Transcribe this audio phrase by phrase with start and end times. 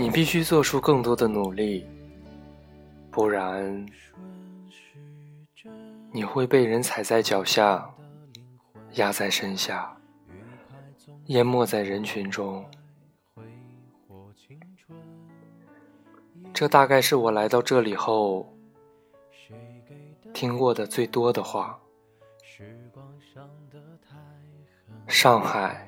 [0.00, 1.84] 你必须做出更多的努力，
[3.10, 3.84] 不然
[6.12, 7.92] 你会被人踩在脚下，
[8.92, 9.92] 压在身下，
[11.26, 12.64] 淹没在人群中。
[16.54, 18.56] 这大概是我来到这里后
[20.32, 21.76] 听过的最多的话。
[25.08, 25.87] 上海。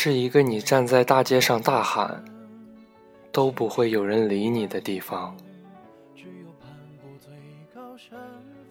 [0.00, 2.24] 是一个你站在大街上大喊
[3.32, 5.36] 都不会有人理你的地方。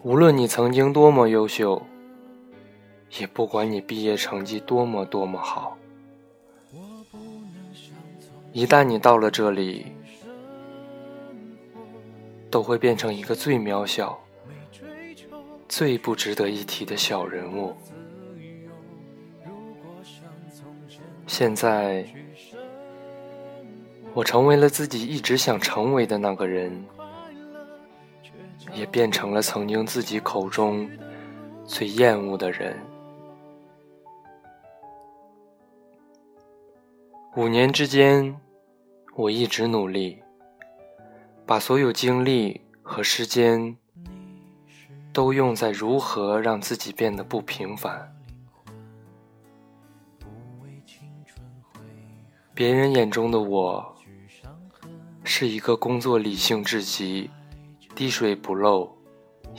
[0.02, 1.82] 无论你曾经多么优秀，
[3.20, 5.76] 也不管你毕业成绩多么多么好，
[8.54, 9.92] 一旦你到了这里，
[12.50, 14.18] 都会变成一个最渺小、
[15.68, 17.76] 最不值得一提的小人物。
[21.28, 22.06] 现在，
[24.14, 26.82] 我成为了自己一直想成为的那个人，
[28.74, 30.90] 也变成了曾经自己口中
[31.66, 32.76] 最厌恶的人。
[37.36, 38.34] 五年之间，
[39.14, 40.20] 我一直努力，
[41.44, 43.76] 把所有精力和时间
[45.12, 48.17] 都用在如何让自己变得不平凡。
[52.58, 53.94] 别人眼中的我，
[55.22, 57.30] 是一个工作理性至极、
[57.94, 58.92] 滴水不漏、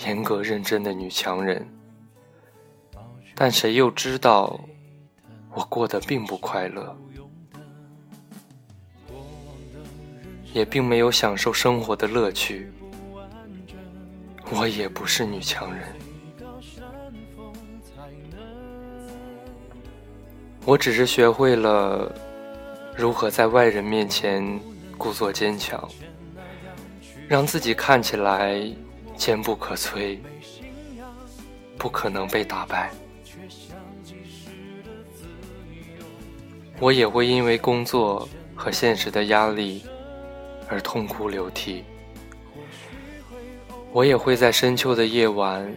[0.05, 1.65] 严格认真的女强人。
[3.33, 4.59] 但谁又知道，
[5.55, 6.93] 我过得并不快乐，
[10.51, 12.69] 也并没有享受生活的乐趣。
[14.51, 15.87] 我也不是女强人，
[20.65, 22.13] 我只是学会了。
[22.99, 24.59] 如何在外人面前
[24.97, 25.89] 故作坚强，
[27.29, 28.69] 让自己看起来
[29.15, 30.17] 坚不可摧，
[31.77, 32.91] 不可能被打败？
[36.77, 39.85] 我也会因为工作和现实的压力
[40.67, 41.85] 而痛哭流涕。
[43.93, 45.73] 我也会在深秋的夜晚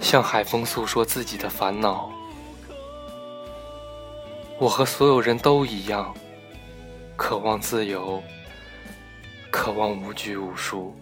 [0.00, 2.12] 向海风诉说自己的烦恼。
[4.58, 6.14] 我和所有人都一样，
[7.16, 8.22] 渴望自由，
[9.50, 10.94] 渴望无拘无束。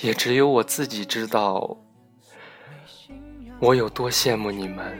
[0.00, 1.76] 也只有我自己知道，
[3.60, 4.98] 我有多羡慕你们，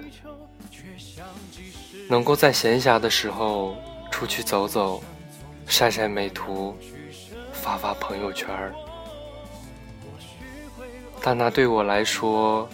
[2.08, 3.75] 能够在闲暇的时候
[4.12, 5.02] 出去走走，
[5.66, 6.76] 晒晒美图，
[7.52, 8.48] 发发朋友圈
[11.20, 12.69] 但那对我来说。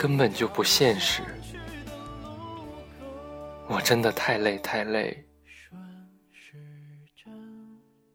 [0.00, 1.22] 根本就不现实，
[3.68, 5.28] 我真的太累太累，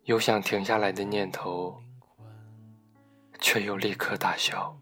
[0.06, 1.80] 有想停下来的念头，
[3.40, 4.76] 却又立刻打消。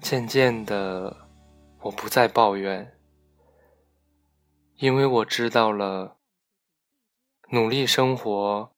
[0.00, 1.28] 渐渐的，
[1.80, 2.96] 我不再抱怨，
[4.76, 6.18] 因为我知道了，
[7.50, 8.75] 努力生活。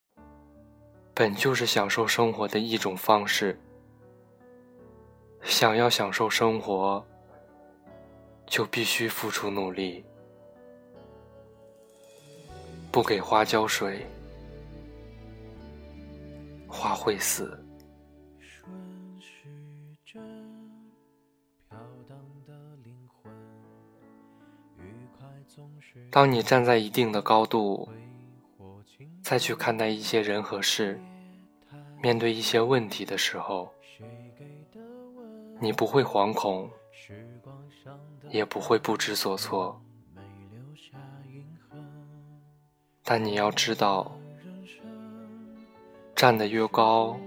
[1.19, 3.59] 本就是享受生活的一种方式。
[5.43, 7.05] 想要享受生活，
[8.47, 10.05] 就必须付出努力。
[12.89, 14.07] 不给花浇水，
[16.69, 17.61] 花会死。
[26.09, 27.89] 当你站在一定的高度，
[29.21, 30.97] 再去看待一些人和事。
[32.01, 33.73] 面对一些问题的时候，
[35.59, 36.69] 你不会惶恐，
[38.29, 39.81] 也不会不知所措。
[43.03, 44.09] 但你要知道，
[46.15, 47.19] 站得越高，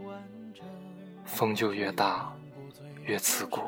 [1.26, 2.32] 风就越大，
[3.04, 3.60] 越刺骨。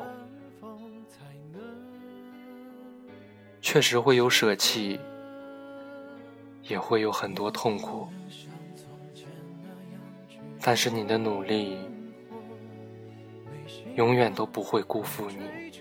[3.61, 4.99] 确实会有舍弃，
[6.63, 8.07] 也会有很多痛苦。
[10.67, 11.77] 但是你的努力
[13.93, 15.71] 永远都不会辜负你。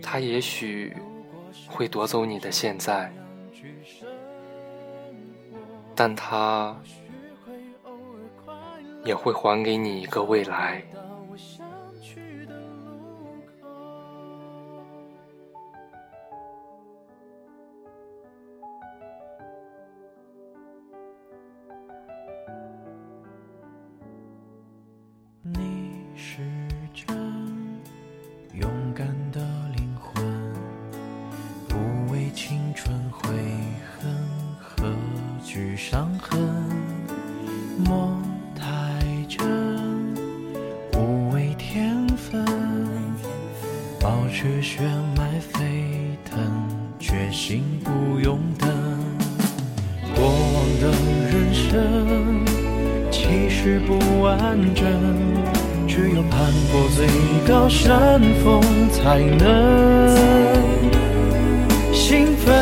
[0.00, 0.96] 他也许
[1.68, 3.12] 会夺走你的现在，
[5.96, 6.80] 但他
[9.04, 10.84] 也会还给你一个未来。
[44.40, 44.78] 却血
[45.16, 45.64] 脉沸
[46.30, 46.38] 腾，
[47.00, 48.68] 决心不用等。
[50.14, 50.92] 过往的
[51.26, 52.44] 人生
[53.10, 54.38] 其实不完
[54.76, 54.86] 整，
[55.88, 56.38] 只有攀
[56.70, 57.08] 过最
[57.48, 58.62] 高山峰
[58.92, 60.08] 才能
[61.92, 62.54] 兴奋。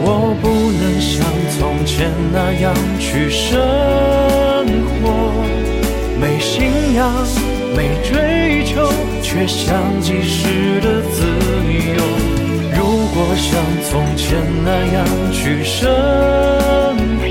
[0.00, 0.48] 我不
[0.80, 1.22] 能像
[1.58, 3.60] 从前那样去生
[5.02, 5.44] 活，
[6.18, 7.12] 没信仰，
[7.76, 8.90] 没追求，
[9.22, 11.26] 却像即时的自
[11.96, 12.02] 由。
[12.76, 12.78] 如
[13.14, 13.60] 果像
[13.90, 15.88] 从前那样去生
[17.20, 17.24] 活，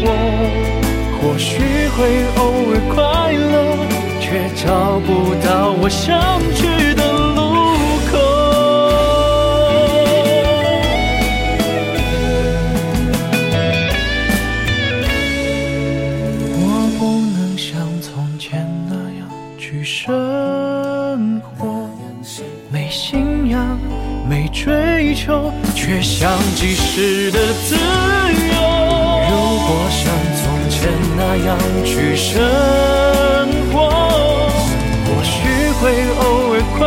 [1.20, 1.60] 或许
[1.96, 2.00] 会
[2.38, 2.42] 偶
[2.72, 3.78] 尔快乐，
[4.20, 4.26] 却
[4.56, 6.87] 找不到我想去
[25.88, 27.80] 却像即时的自由。
[29.30, 29.32] 如
[29.66, 32.36] 果像从前那样去生
[33.72, 33.88] 活，
[35.06, 35.38] 或许
[35.80, 35.82] 会
[36.20, 36.84] 偶尔快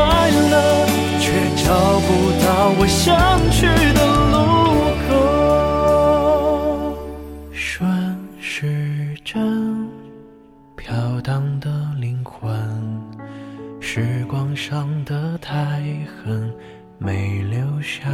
[0.50, 0.54] 乐，
[1.18, 1.32] 却
[1.64, 1.64] 找
[2.00, 2.08] 不
[2.44, 2.46] 到
[2.78, 3.00] 我想
[3.50, 3.64] 去
[3.94, 4.00] 的
[4.32, 4.36] 路
[5.08, 5.10] 口。
[7.54, 7.88] 顺
[8.38, 9.88] 时针
[10.76, 10.92] 飘
[11.22, 12.52] 荡的灵魂，
[13.80, 15.80] 时光上的太
[16.22, 16.52] 狠
[16.98, 18.10] 没留下。